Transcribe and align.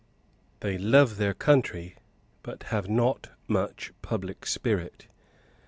They 0.61 0.79
love 0.79 1.17
their 1.17 1.35
country, 1.35 1.95
but 2.41 2.63
have 2.73 2.89
not 2.89 3.29
much 3.47 3.93
public 4.01 4.47
spirit. 4.47 5.05